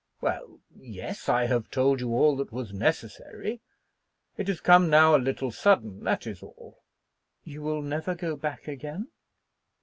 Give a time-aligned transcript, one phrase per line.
[0.19, 3.61] "Well, yes; I have told you all that was necessary.
[4.35, 6.79] It has come now a little sudden, that is all."
[7.43, 9.09] "You will never go back again?"